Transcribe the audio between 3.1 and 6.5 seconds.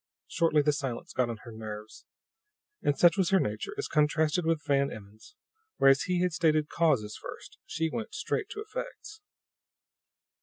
was her nature, as contrasted with Van Emmon's whereas he had